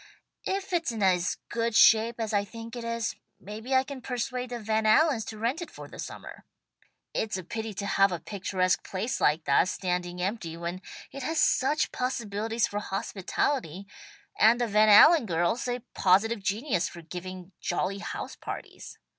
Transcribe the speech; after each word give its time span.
"If 0.47 0.73
it's 0.73 0.91
in 0.91 1.03
as 1.03 1.37
good 1.47 1.75
shape 1.75 2.19
as 2.19 2.33
I 2.33 2.43
think 2.43 2.75
it 2.75 2.83
is, 2.83 3.15
maybe 3.39 3.75
I 3.75 3.83
can 3.83 4.01
persuade 4.01 4.49
the 4.49 4.57
Van 4.57 4.87
Allens 4.87 5.23
to 5.25 5.37
rent 5.37 5.61
it 5.61 5.69
for 5.69 5.87
the 5.87 5.99
summer. 5.99 6.43
It's 7.13 7.37
a 7.37 7.43
pity 7.43 7.71
to 7.75 7.85
have 7.85 8.11
a 8.11 8.19
picturesque 8.19 8.83
place 8.83 9.21
like 9.21 9.43
that 9.43 9.67
standing 9.67 10.19
empty 10.19 10.57
when 10.57 10.81
it 11.11 11.21
has 11.21 11.39
such 11.39 11.91
possibilities 11.91 12.65
for 12.65 12.79
hospitality, 12.79 13.85
and 14.39 14.59
the 14.59 14.65
Van 14.67 14.89
Allen 14.89 15.27
girls 15.27 15.67
a 15.67 15.81
positive 15.93 16.41
genius 16.41 16.89
for 16.89 17.03
giving 17.03 17.51
jolly 17.61 17.99
house 17.99 18.35
parties. 18.35 18.97